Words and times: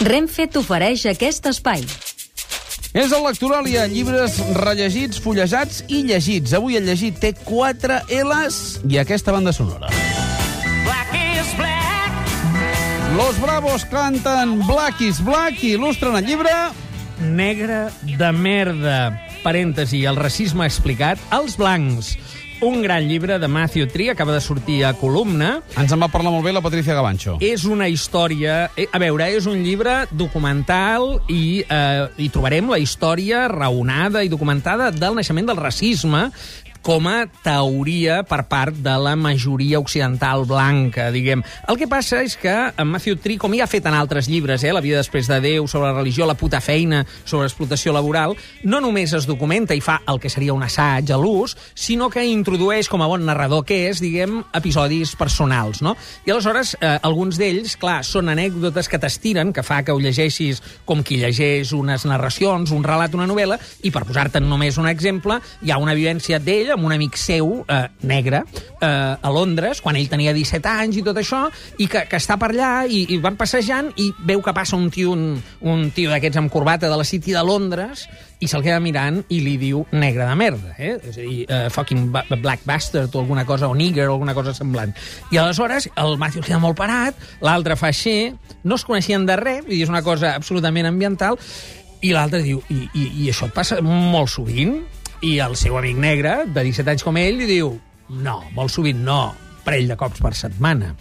Renfe 0.00 0.46
t'ofereix 0.48 1.02
aquest 1.10 1.44
espai. 1.50 1.82
És 2.90 3.12
el 3.12 3.20
Lectoràlia, 3.22 3.84
llibres 3.86 4.38
rellegits, 4.56 5.20
fullejats 5.20 5.82
i 5.92 6.00
llegits. 6.08 6.54
Avui 6.56 6.78
el 6.78 6.88
llegit 6.88 7.20
té 7.20 7.34
4 7.44 8.00
L's 8.22 8.80
i 8.88 8.96
aquesta 8.98 9.34
banda 9.36 9.52
sonora. 9.52 9.92
Black 10.86 11.14
is 11.20 11.52
black. 11.58 12.32
Los 13.18 13.38
Bravos 13.42 13.84
canten 13.92 14.56
Black 14.64 15.04
is 15.04 15.20
Black 15.22 15.60
i 15.62 15.76
il·lustren 15.76 16.16
el 16.16 16.26
llibre... 16.26 16.54
Negre 17.20 17.90
de 18.16 18.32
merda. 18.32 18.98
Parèntesi, 19.44 20.06
el 20.08 20.16
racisme 20.16 20.64
explicat 20.64 21.20
als 21.36 21.58
blancs. 21.60 22.14
Un 22.62 22.82
gran 22.82 23.08
llibre 23.08 23.38
de 23.38 23.48
Matthew 23.48 23.86
Tree, 23.86 24.10
acaba 24.10 24.34
de 24.34 24.40
sortir 24.40 24.84
a 24.84 24.92
columna. 24.92 25.62
Ens 25.80 25.92
en 25.96 26.02
va 26.02 26.10
parlar 26.12 26.28
molt 26.34 26.44
bé 26.44 26.52
la 26.52 26.60
Patricia 26.60 26.92
Gavancho. 26.92 27.38
És 27.40 27.64
una 27.64 27.88
història... 27.88 28.66
eh, 28.76 28.84
A 28.92 28.98
veure, 29.00 29.30
és 29.32 29.46
un 29.48 29.62
llibre 29.64 30.02
documental 30.12 31.22
i 31.32 31.62
eh, 31.64 32.08
hi 32.20 32.28
trobarem 32.28 32.68
la 32.68 32.78
història 32.78 33.46
raonada 33.48 34.20
i 34.24 34.28
documentada 34.28 34.90
del 34.92 35.16
naixement 35.16 35.48
del 35.48 35.56
racisme 35.56 36.26
com 36.82 37.06
a 37.10 37.26
teoria 37.44 38.22
per 38.24 38.44
part 38.48 38.76
de 38.80 38.94
la 39.00 39.12
majoria 39.16 39.78
occidental 39.80 40.46
blanca, 40.48 41.10
diguem. 41.12 41.42
El 41.68 41.78
que 41.80 41.88
passa 41.90 42.22
és 42.24 42.36
que 42.40 42.52
en 42.70 42.88
Matthew 42.88 43.18
Tree, 43.20 43.40
com 43.40 43.52
ja 43.56 43.66
ha 43.66 43.70
fet 43.70 43.86
en 43.86 43.96
altres 43.96 44.28
llibres, 44.30 44.64
eh, 44.64 44.72
La 44.72 44.80
vida 44.80 44.96
després 44.96 45.28
de 45.28 45.40
Déu, 45.40 45.66
sobre 45.68 45.90
la 45.90 45.98
religió, 45.98 46.26
La 46.26 46.34
puta 46.34 46.60
feina, 46.60 47.04
sobre 47.24 47.46
explotació 47.46 47.92
laboral, 47.92 48.36
no 48.64 48.80
només 48.80 49.12
es 49.12 49.26
documenta 49.26 49.74
i 49.74 49.80
fa 49.80 50.00
el 50.08 50.20
que 50.20 50.30
seria 50.30 50.54
un 50.54 50.62
assaig 50.62 51.10
a 51.12 51.18
l'ús, 51.20 51.56
sinó 51.74 52.08
que 52.10 52.24
introdueix, 52.24 52.88
com 52.88 53.02
a 53.02 53.08
bon 53.10 53.26
narrador 53.26 53.64
que 53.64 53.88
és, 53.90 54.00
diguem, 54.00 54.40
episodis 54.54 55.14
personals, 55.16 55.82
no? 55.82 55.96
I 56.24 56.32
aleshores, 56.32 56.76
eh, 56.80 56.98
alguns 57.02 57.36
d'ells, 57.36 57.76
clar, 57.76 58.00
són 58.04 58.28
anècdotes 58.32 58.88
que 58.88 58.98
t'estiren, 58.98 59.52
que 59.52 59.62
fa 59.62 59.82
que 59.82 59.92
ho 59.92 60.00
llegeixis 60.00 60.62
com 60.84 61.04
qui 61.04 61.20
llegeix 61.20 61.74
unes 61.76 62.06
narracions, 62.08 62.70
un 62.70 62.84
relat, 62.84 63.14
una 63.14 63.28
novel·la, 63.28 63.58
i 63.82 63.92
per 63.92 64.06
posar-te'n 64.08 64.48
només 64.48 64.78
un 64.78 64.88
exemple, 64.88 65.40
hi 65.62 65.70
ha 65.70 65.78
una 65.78 65.94
vivència 65.94 66.38
d'ell 66.40 66.69
amb 66.74 66.86
un 66.86 66.94
amic 66.94 67.18
seu, 67.20 67.60
eh, 67.68 67.82
negre, 68.02 68.42
eh, 68.80 68.86
a 68.86 69.30
Londres, 69.30 69.80
quan 69.80 69.96
ell 69.96 70.08
tenia 70.08 70.34
17 70.36 70.68
anys 70.68 71.00
i 71.00 71.04
tot 71.06 71.18
això, 71.20 71.44
i 71.78 71.88
que, 71.90 72.06
que 72.08 72.20
està 72.20 72.38
per 72.40 72.52
allà, 72.52 72.72
i, 72.88 73.04
i 73.14 73.20
van 73.22 73.38
passejant, 73.40 73.92
i 74.00 74.10
veu 74.26 74.42
que 74.42 74.54
passa 74.56 74.78
un 74.78 74.90
tio, 74.90 75.14
un, 75.14 75.38
un 75.60 75.86
tio 75.94 76.10
d'aquests 76.10 76.40
amb 76.40 76.52
corbata 76.52 76.90
de 76.90 76.98
la 76.98 77.06
City 77.06 77.36
de 77.36 77.44
Londres, 77.46 78.06
i 78.40 78.48
se'l 78.48 78.62
queda 78.64 78.80
mirant 78.80 79.20
i 79.28 79.42
li 79.44 79.56
diu 79.60 79.82
negre 79.92 80.24
de 80.24 80.36
merda, 80.38 80.72
eh? 80.78 80.94
És 81.10 81.18
a 81.18 81.24
dir, 81.24 81.42
uh, 81.44 81.66
fucking 81.72 82.08
black 82.40 82.64
bastard 82.64 83.14
o 83.14 83.20
alguna 83.20 83.44
cosa, 83.44 83.68
o 83.68 83.76
nigger 83.76 84.08
o 84.08 84.14
alguna 84.14 84.34
cosa 84.34 84.54
semblant. 84.56 84.94
I 85.30 85.40
aleshores 85.42 85.90
el 86.00 86.16
Matthew 86.18 86.46
queda 86.46 86.60
molt 86.62 86.78
parat, 86.78 87.18
l'altre 87.44 87.76
fa 87.76 87.90
així, 87.92 88.32
no 88.64 88.80
es 88.80 88.86
coneixien 88.88 89.28
de 89.28 89.36
res, 89.36 89.66
dir, 89.68 89.82
és 89.84 89.92
una 89.92 90.02
cosa 90.06 90.32
absolutament 90.38 90.88
ambiental, 90.88 91.36
i 92.00 92.14
l'altre 92.16 92.40
diu, 92.40 92.62
I, 92.72 92.86
i, 92.96 93.04
i 93.24 93.28
això 93.28 93.50
et 93.50 93.56
passa 93.56 93.80
molt 93.84 94.32
sovint? 94.32 94.78
I 95.20 95.36
el 95.44 95.52
seu 95.60 95.76
amic 95.76 95.98
negre, 96.00 96.46
de 96.48 96.64
17 96.64 96.94
anys 96.94 97.04
com 97.04 97.18
ell, 97.20 97.42
li 97.42 97.48
diu, 97.48 97.74
no, 98.24 98.38
molt 98.56 98.72
sovint 98.72 99.02
no, 99.04 99.34
parell 99.60 99.90
de 99.90 99.96
cops 100.00 100.22
per 100.24 100.32
setmana. 100.36 100.94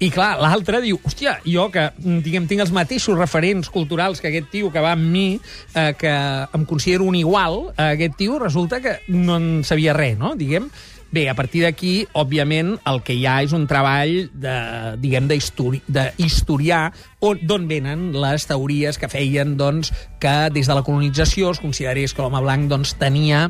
I 0.00 0.08
clar, 0.14 0.30
l'altre 0.40 0.80
diu, 0.80 0.96
hòstia, 1.04 1.36
jo 1.44 1.66
que 1.74 1.84
mm, 1.90 2.22
diguem, 2.24 2.46
tinc 2.48 2.64
els 2.64 2.72
mateixos 2.72 3.18
referents 3.18 3.68
culturals 3.72 4.22
que 4.22 4.30
aquest 4.30 4.48
tio 4.54 4.72
que 4.72 4.80
va 4.80 4.94
amb 4.96 5.04
mi, 5.12 5.26
eh, 5.74 5.92
que 5.98 6.12
em 6.56 6.64
considero 6.64 7.04
un 7.04 7.18
igual, 7.20 7.66
eh, 7.74 7.92
aquest 7.92 8.16
tio 8.16 8.40
resulta 8.40 8.80
que 8.80 8.98
no 9.12 9.36
en 9.36 9.50
sabia 9.68 9.96
res, 9.96 10.16
no? 10.18 10.34
Diguem, 10.40 10.70
Bé, 11.16 11.30
a 11.30 11.34
partir 11.38 11.62
d'aquí, 11.64 12.02
òbviament, 12.12 12.74
el 12.90 12.98
que 13.00 13.14
hi 13.16 13.22
ha 13.24 13.38
és 13.40 13.54
un 13.56 13.62
treball 13.70 14.26
de, 14.36 14.56
diguem, 15.00 15.24
d'histori- 15.30 15.80
d'historiar 15.88 16.90
on- 17.24 17.40
d'on 17.40 17.64
venen 17.70 18.10
les 18.12 18.44
teories 18.44 18.98
que 19.00 19.08
feien 19.08 19.54
doncs, 19.56 19.94
que 20.20 20.50
des 20.52 20.68
de 20.68 20.74
la 20.76 20.82
colonització 20.84 21.54
es 21.54 21.62
considerés 21.62 22.12
que 22.12 22.20
l'home 22.20 22.42
blanc 22.44 22.68
doncs, 22.68 22.92
tenia 23.00 23.46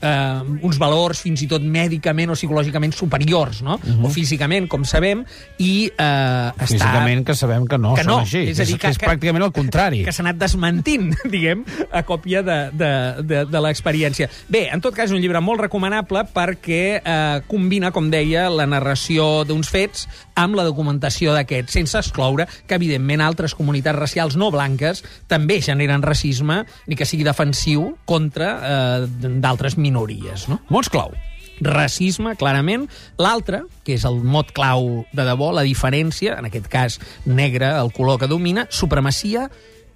eh, 0.00 0.62
uns 0.62 0.78
valors 0.78 1.22
fins 1.24 1.42
i 1.42 1.48
tot 1.50 1.64
mèdicament 1.64 2.32
o 2.32 2.36
psicològicament 2.38 2.94
superiors, 2.94 3.62
no? 3.62 3.78
Uh 3.78 3.88
-huh. 3.88 4.06
O 4.06 4.10
físicament, 4.10 4.68
com 4.68 4.84
sabem, 4.84 5.24
i 5.58 5.90
eh, 5.96 6.52
està... 6.58 6.66
Físicament 6.66 7.24
que 7.24 7.34
sabem 7.34 7.66
que 7.66 7.78
no 7.78 7.94
que 7.94 8.04
són 8.04 8.12
no, 8.12 8.18
així. 8.20 8.50
és 8.50 8.60
a 8.60 8.64
dir, 8.64 8.78
que, 8.78 8.88
és, 8.88 8.98
que 8.98 9.06
és 9.06 9.10
pràcticament 9.10 9.44
el 9.44 9.52
contrari. 9.52 10.04
que 10.06 10.12
s'ha 10.12 10.22
anat 10.22 10.36
desmentint, 10.36 11.14
diguem, 11.34 11.64
a 11.90 12.02
còpia 12.02 12.42
de, 12.42 12.70
de, 12.72 13.22
de, 13.22 13.44
de 13.44 13.60
l'experiència. 13.60 14.28
Bé, 14.48 14.68
en 14.72 14.80
tot 14.80 14.94
cas, 14.94 15.10
un 15.10 15.20
llibre 15.20 15.40
molt 15.40 15.60
recomanable 15.60 16.24
perquè 16.34 17.00
eh, 17.04 17.40
combina, 17.46 17.90
com 17.90 18.10
deia, 18.10 18.48
la 18.50 18.66
narració 18.66 19.44
d'uns 19.44 19.68
fets 19.68 20.06
amb 20.34 20.54
la 20.54 20.64
documentació 20.64 21.32
d'aquests, 21.34 21.72
sense 21.72 21.98
excloure 21.98 22.46
que, 22.66 22.74
evidentment, 22.74 23.20
altres 23.20 23.54
comunitats 23.54 23.98
racials 23.98 24.36
no 24.36 24.50
blanques 24.50 25.02
també 25.26 25.60
generen 25.60 26.02
racisme, 26.02 26.64
ni 26.86 26.96
que 26.96 27.06
sigui 27.08 27.24
defensiu, 27.24 27.96
contra 28.04 28.52
eh, 28.62 29.06
d'altres 29.42 29.76
minories, 29.88 30.46
no? 30.52 30.60
Mots 30.68 30.92
clau. 30.92 31.16
racisme, 31.60 32.36
clarament. 32.36 32.88
L'altre, 33.18 33.64
que 33.82 33.96
és 33.98 34.04
el 34.08 34.20
mot 34.22 34.52
clau 34.54 35.04
de 35.10 35.24
debò, 35.26 35.50
la 35.54 35.64
diferència, 35.66 36.36
en 36.38 36.46
aquest 36.46 36.68
cas 36.70 36.98
negre, 37.26 37.72
el 37.80 37.92
color 37.94 38.20
que 38.20 38.30
domina, 38.30 38.68
supremacia 38.70 39.48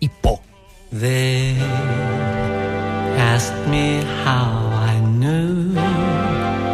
i 0.03 0.11
por. 0.23 0.41
They 0.91 1.57
asked 3.19 3.69
me 3.69 4.03
how 4.25 4.73
I 4.83 4.99
knew. 5.01 5.79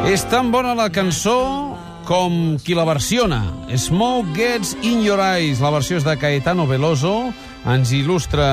És 0.09 0.25
tan 0.33 0.51
bona 0.51 0.75
la 0.75 0.89
cançó 0.91 1.77
com 2.09 2.57
qui 2.65 2.75
la 2.75 2.87
versiona. 2.89 3.43
Smoke 3.77 4.33
Gets 4.35 4.73
in 4.83 5.05
Your 5.05 5.21
Eyes. 5.21 5.61
La 5.61 5.71
versió 5.71 5.99
és 6.01 6.07
de 6.07 6.17
Caetano 6.17 6.67
Veloso. 6.67 7.29
Ens 7.69 7.91
il·lustra 7.93 8.45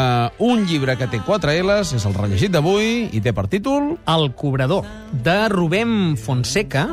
un 0.44 0.66
llibre 0.68 0.98
que 1.00 1.06
té 1.08 1.22
4 1.24 1.54
L's, 1.62 1.94
és 1.96 2.04
el 2.04 2.16
rellegit 2.18 2.52
d'avui, 2.52 3.06
i 3.16 3.22
té 3.24 3.32
per 3.32 3.46
títol... 3.48 3.94
El 4.12 4.26
cobrador, 4.36 4.84
de 5.24 5.38
Rubem 5.54 6.18
Fonseca, 6.20 6.84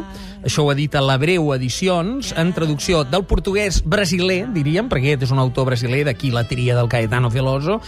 això 0.42 0.64
ho 0.64 0.72
edita 0.72 1.00
la 1.00 1.18
Breu 1.22 1.52
Edicions, 1.54 2.32
en 2.38 2.52
traducció 2.56 3.04
del 3.04 3.24
portuguès 3.30 3.82
brasiler, 3.86 4.46
diríem, 4.54 4.88
perquè 4.90 5.12
aquest 5.12 5.28
és 5.28 5.34
un 5.34 5.42
autor 5.42 5.68
brasiler, 5.70 6.02
d'aquí 6.08 6.32
la 6.34 6.46
tria 6.50 6.76
del 6.78 6.90
Caetano 6.90 7.30
Veloso, 7.30 7.80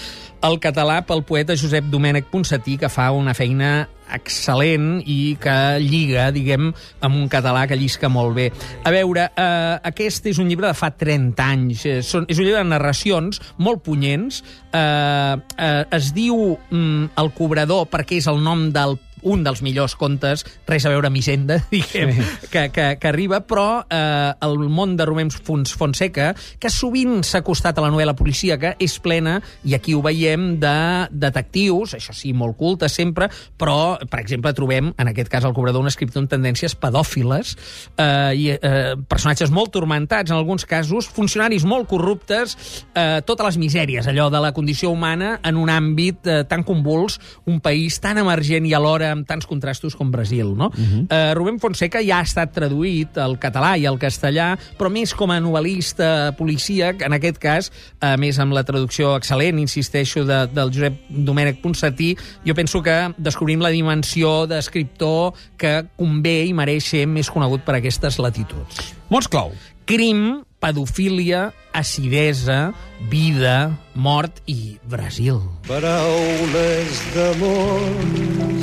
el 0.44 0.58
català 0.60 1.00
pel 1.08 1.24
poeta 1.24 1.56
Josep 1.56 1.86
Domènec 1.90 2.28
Ponsatí, 2.30 2.76
que 2.80 2.90
fa 2.92 3.10
una 3.16 3.34
feina 3.34 3.88
excel·lent 4.12 5.00
i 5.08 5.36
que 5.40 5.54
lliga, 5.80 6.28
diguem, 6.34 6.68
amb 7.04 7.16
un 7.16 7.30
català 7.32 7.64
que 7.70 7.78
llisca 7.80 8.10
molt 8.12 8.36
bé. 8.36 8.50
A 8.84 8.92
veure, 8.92 9.30
eh, 9.30 9.78
aquest 9.90 10.28
és 10.30 10.38
un 10.38 10.50
llibre 10.50 10.68
de 10.68 10.76
fa 10.76 10.90
30 10.92 11.46
anys. 11.46 11.86
Eh, 11.86 12.02
són, 12.02 12.28
és 12.28 12.38
un 12.38 12.44
llibre 12.44 12.60
de 12.60 12.68
narracions 12.68 13.40
molt 13.56 13.82
punyents. 13.82 14.42
Eh, 14.72 15.36
eh, 15.56 15.84
es 15.90 16.12
diu 16.12 16.58
mm, 16.70 17.16
El 17.16 17.30
cobrador 17.32 17.88
perquè 17.88 18.18
és 18.18 18.28
el 18.28 18.42
nom 18.42 18.68
del 18.74 18.98
un 19.24 19.44
dels 19.44 19.62
millors 19.64 19.96
contes, 19.98 20.44
res 20.68 20.84
a 20.84 20.92
veure 20.92 21.08
amb 21.08 21.18
Hisenda, 21.18 21.58
diguem, 21.72 22.14
sí. 22.14 22.48
que, 22.52 22.68
que, 22.74 22.88
que 23.00 23.10
arriba, 23.10 23.40
però 23.48 23.84
eh, 23.88 24.32
el 24.44 24.58
món 24.68 24.96
de 24.98 25.08
Fons 25.44 25.74
Fonseca, 25.76 26.32
que 26.60 26.70
sovint 26.70 27.22
s'ha 27.24 27.40
acostat 27.42 27.78
a 27.78 27.84
la 27.84 27.90
novel·la 27.92 28.14
policíaca, 28.18 28.74
és 28.82 28.96
plena, 29.02 29.38
i 29.64 29.74
aquí 29.76 29.94
ho 29.94 30.02
veiem, 30.04 30.54
de 30.60 30.74
detectius, 31.10 31.94
això 31.98 32.14
sí, 32.16 32.32
molt 32.36 32.56
cultes 32.58 32.92
sempre, 32.92 33.28
però, 33.58 33.96
per 34.10 34.20
exemple, 34.20 34.52
trobem, 34.56 34.92
en 34.98 35.10
aquest 35.10 35.30
cas, 35.32 35.46
el 35.46 35.54
cobrador, 35.56 35.84
un 35.84 35.90
escriptor 35.90 36.24
amb 36.24 36.32
tendències 36.32 36.76
pedòfiles, 36.80 37.54
eh, 37.96 38.32
i 38.36 38.50
eh, 38.54 38.94
personatges 39.08 39.52
molt 39.54 39.72
tormentats, 39.74 40.32
en 40.32 40.38
alguns 40.38 40.66
casos, 40.68 41.08
funcionaris 41.08 41.64
molt 41.68 41.88
corruptes, 41.90 42.56
eh, 42.92 43.22
totes 43.26 43.52
les 43.52 43.60
misèries, 43.60 44.08
allò 44.10 44.28
de 44.32 44.42
la 44.42 44.52
condició 44.56 44.90
humana 44.92 45.38
en 45.44 45.60
un 45.60 45.72
àmbit 45.72 46.28
eh, 46.28 46.42
tan 46.48 46.64
convuls, 46.66 47.20
un 47.46 47.60
país 47.64 48.00
tan 48.02 48.18
emergent 48.20 48.66
i 48.68 48.74
alhora 48.76 49.13
amb 49.14 49.26
tants 49.28 49.46
contrastos 49.48 49.96
com 49.96 50.10
Brasil, 50.12 50.54
no? 50.56 50.68
Uh 50.68 50.84
-huh. 50.84 51.06
eh, 51.08 51.34
Rubén 51.34 51.60
Fonseca 51.60 52.02
ja 52.02 52.18
ha 52.18 52.26
estat 52.26 52.52
traduït 52.52 53.18
al 53.18 53.38
català 53.38 53.76
i 53.78 53.86
al 53.86 53.98
castellà, 53.98 54.58
però 54.78 54.90
més 54.90 55.14
com 55.14 55.30
a 55.30 55.40
novel·lista 55.40 56.34
policíac, 56.36 57.02
en 57.02 57.12
aquest 57.12 57.38
cas, 57.38 57.72
a 58.00 58.16
més 58.16 58.38
amb 58.38 58.52
la 58.52 58.64
traducció 58.64 59.16
excel·lent, 59.16 59.58
insisteixo, 59.58 60.24
de, 60.24 60.46
del 60.52 60.72
Josep 60.72 60.94
Domènec 61.08 61.60
Ponsatí, 61.62 62.16
jo 62.44 62.54
penso 62.54 62.82
que 62.82 63.14
descobrim 63.16 63.60
la 63.60 63.70
dimensió 63.70 64.46
d'escriptor 64.46 65.34
que 65.56 65.86
convé 65.96 66.44
i 66.46 66.52
mereix 66.52 66.84
ser 66.84 67.06
més 67.06 67.30
conegut 67.30 67.64
per 67.64 67.76
aquestes 67.76 68.18
latituds. 68.18 68.94
Mots 69.10 69.28
clau. 69.28 69.52
Crim, 69.84 70.42
pedofília, 70.64 71.52
acidesa, 71.76 72.72
vida, 73.10 73.76
mort 73.94 74.40
i 74.48 74.78
Brasil. 74.88 75.42
Paraules 75.68 77.02
d'amor 77.12 77.84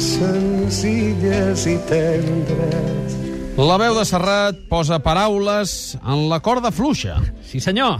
senzilles 0.01 1.67
i 1.69 1.77
tendres 1.85 3.17
La 3.61 3.77
veu 3.77 3.93
de 3.93 4.05
Serrat 4.07 4.57
posa 4.71 4.97
paraules 5.03 5.93
en 6.01 6.29
la 6.31 6.39
corda 6.41 6.71
fluixa. 6.73 7.19
Sí, 7.45 7.59
senyor. 7.61 7.99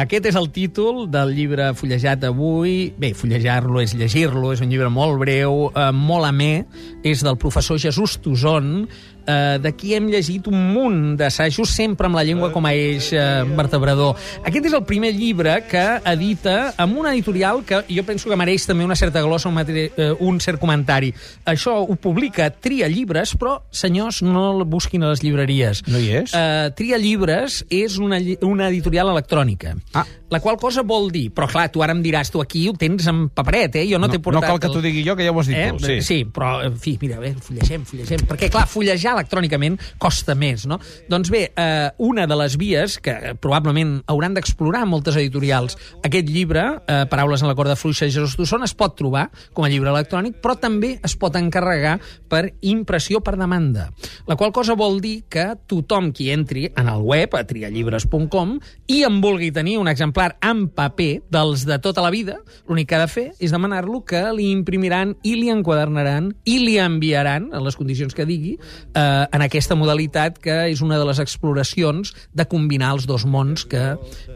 Aquest 0.00 0.24
és 0.26 0.34
el 0.38 0.48
títol 0.50 1.04
del 1.06 1.34
llibre 1.36 1.68
fullejat 1.78 2.24
avui. 2.26 2.88
Bé, 2.98 3.12
fullejar-lo 3.14 3.82
és 3.82 3.92
llegir-lo, 3.94 4.54
és 4.54 4.62
un 4.64 4.72
llibre 4.72 4.88
molt 4.90 5.20
breu, 5.20 5.68
eh, 5.70 5.90
molt 5.92 6.26
amè. 6.30 6.64
És 7.04 7.22
del 7.22 7.36
professor 7.36 7.78
Jesús 7.78 8.16
Tuson, 8.22 8.88
eh, 9.26 9.58
d'aquí 9.62 9.94
hem 9.96 10.08
llegit 10.12 10.46
un 10.50 10.58
munt 10.74 11.16
d'assajos, 11.20 11.70
sempre 11.70 12.06
amb 12.08 12.16
la 12.18 12.24
llengua 12.24 12.50
com 12.52 12.66
a 12.66 12.72
eix 12.74 13.10
eh, 13.12 13.44
vertebrador. 13.56 14.16
Aquest 14.44 14.66
és 14.70 14.76
el 14.76 14.84
primer 14.88 15.12
llibre 15.16 15.56
que 15.70 15.84
edita 16.04 16.74
amb 16.78 16.98
una 17.00 17.12
editorial 17.14 17.62
que 17.64 17.82
jo 17.88 18.04
penso 18.04 18.30
que 18.30 18.36
mereix 18.40 18.66
també 18.66 18.84
una 18.84 18.96
certa 18.96 19.22
glossa, 19.22 19.48
un, 19.48 19.56
materi- 19.58 19.90
eh, 19.96 20.12
un 20.20 20.40
cert 20.40 20.60
comentari. 20.60 21.12
Això 21.46 21.76
ho 21.84 21.96
publica 21.96 22.50
Tria 22.50 22.88
Llibres, 22.88 23.34
però, 23.38 23.58
senyors, 23.70 24.22
no 24.22 24.50
el 24.58 24.64
busquin 24.64 25.02
a 25.04 25.10
les 25.12 25.22
llibreries. 25.24 25.84
No 25.88 25.98
hi 25.98 26.10
és? 26.22 26.34
Eh, 26.34 26.70
Tria 26.76 26.98
Llibres 26.98 27.62
és 27.70 27.98
una, 27.98 28.18
lli- 28.20 28.38
una 28.42 28.68
editorial 28.68 29.10
electrònica. 29.14 29.74
Ah. 29.94 30.04
La 30.30 30.40
qual 30.42 30.56
cosa 30.58 30.82
vol 30.82 31.10
dir... 31.14 31.28
Però, 31.34 31.46
clar, 31.50 31.68
tu 31.70 31.82
ara 31.84 31.92
em 31.94 32.00
diràs, 32.02 32.30
tu 32.32 32.40
aquí 32.42 32.64
ho 32.68 32.72
tens 32.78 33.06
en 33.10 33.28
paperet, 33.30 33.76
eh? 33.78 33.84
Jo 33.86 33.98
no, 34.00 34.08
No, 34.08 34.12
t'he 34.12 34.18
no 34.18 34.24
portat... 34.24 34.48
cal 34.50 34.58
que 34.60 34.68
t'ho 34.72 34.82
digui 34.82 35.04
jo, 35.06 35.14
que 35.16 35.24
ja 35.24 35.30
ho 35.32 35.38
has 35.40 35.46
dit 35.46 35.56
Eh? 35.56 35.68
tu. 35.76 35.84
Sí. 35.86 36.00
sí, 36.02 36.18
però, 36.26 36.56
en 36.66 36.74
fi, 36.80 36.96
mira, 37.00 37.20
bé, 37.22 37.34
fullegem, 37.40 37.84
fullegem. 37.86 38.24
Perquè, 38.28 38.50
clar, 38.50 38.66
fullejar 38.68 39.13
electrònicament 39.14 39.78
costa 40.02 40.36
més, 40.38 40.66
no? 40.70 40.78
Doncs 41.10 41.30
bé, 41.32 41.46
eh, 41.56 41.90
una 41.98 42.26
de 42.30 42.38
les 42.38 42.58
vies 42.60 42.98
que 43.02 43.14
eh, 43.14 43.34
probablement 43.34 43.96
hauran 44.10 44.34
d'explorar 44.36 44.84
moltes 44.90 45.16
editorials, 45.20 45.78
aquest 46.04 46.30
llibre, 46.30 46.66
eh, 46.86 47.04
Paraules 47.10 47.42
en 47.42 47.50
la 47.50 47.56
corda 47.58 47.76
fluixa 47.76 48.06
de 48.06 48.12
Jesús 48.12 48.36
Tusson, 48.36 48.64
es 48.64 48.74
pot 48.74 48.96
trobar 48.98 49.28
com 49.54 49.64
a 49.64 49.70
llibre 49.72 49.92
electrònic, 49.92 50.40
però 50.42 50.56
també 50.60 50.96
es 51.04 51.16
pot 51.20 51.36
encarregar 51.38 51.98
per 52.28 52.48
impressió 52.62 53.20
per 53.24 53.36
demanda. 53.38 53.90
La 54.26 54.36
qual 54.36 54.52
cosa 54.52 54.76
vol 54.78 55.00
dir 55.04 55.24
que 55.30 55.52
tothom 55.70 56.12
qui 56.12 56.30
entri 56.34 56.66
en 56.76 56.88
el 56.90 57.04
web, 57.04 57.34
a 57.34 57.44
triallibres.com, 57.46 58.56
i 58.90 59.02
en 59.06 59.20
vulgui 59.22 59.50
tenir 59.54 59.76
un 59.80 59.90
exemplar 59.90 60.34
en 60.42 60.66
paper 60.74 61.24
dels 61.32 61.64
de 61.68 61.78
tota 61.82 62.04
la 62.04 62.12
vida, 62.14 62.38
l'únic 62.68 62.90
que 62.90 62.98
ha 62.98 63.04
de 63.04 63.10
fer 63.10 63.26
és 63.38 63.54
demanar-lo 63.54 64.02
que 64.08 64.22
li 64.36 64.50
imprimiran 64.52 65.14
i 65.22 65.34
li 65.38 65.50
enquadernaran 65.52 66.32
i 66.48 66.58
li 66.62 66.78
enviaran, 66.82 67.50
en 67.52 67.64
les 67.64 67.76
condicions 67.78 68.14
que 68.14 68.26
digui, 68.28 68.56
eh, 68.94 69.03
en 69.04 69.44
aquesta 69.44 69.76
modalitat 69.78 70.38
que 70.42 70.56
és 70.70 70.82
una 70.84 70.98
de 71.00 71.06
les 71.08 71.20
exploracions 71.22 72.14
de 72.32 72.46
combinar 72.50 72.92
els 72.96 73.08
dos 73.10 73.26
mons 73.26 73.66
que 73.68 73.82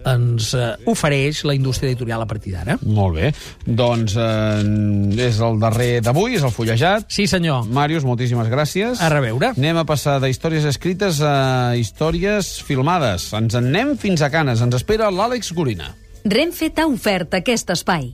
ens 0.09 0.53
eh, 0.57 0.73
ofereix 0.91 1.45
la 1.49 1.55
indústria 1.57 1.91
editorial 1.93 2.25
a 2.25 2.29
partir 2.31 2.55
d'ara. 2.57 2.79
Molt 2.83 3.19
bé. 3.19 3.33
Doncs 3.65 4.17
eh, 4.19 5.25
és 5.29 5.41
el 5.45 5.61
darrer 5.63 5.91
d'avui, 6.05 6.37
és 6.39 6.47
el 6.47 6.55
fullejat. 6.55 7.09
Sí, 7.13 7.29
senyor. 7.31 7.67
Màrius, 7.75 8.07
moltíssimes 8.09 8.51
gràcies. 8.53 9.03
A 9.05 9.11
reveure. 9.13 9.55
Anem 9.57 9.81
a 9.81 9.87
passar 9.89 10.19
d'històries 10.23 10.67
escrites 10.69 11.23
a 11.25 11.75
històries 11.79 12.57
filmades. 12.67 13.31
Ens 13.39 13.59
en 13.59 13.69
anem 13.73 13.97
fins 14.01 14.25
a 14.25 14.31
Canes. 14.33 14.63
Ens 14.65 14.79
espera 14.81 15.13
l'Àlex 15.15 15.53
Gorina. 15.57 15.93
Renfe 16.29 16.73
t'ha 16.75 16.89
ofert 16.89 17.39
aquest 17.39 17.71
espai. 17.77 18.11